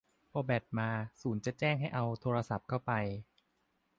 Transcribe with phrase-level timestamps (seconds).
[0.31, 0.89] พอแบตมา
[1.21, 2.91] ศูนย์จะแจ้งให้เอาโทรศัพท์เข้าไป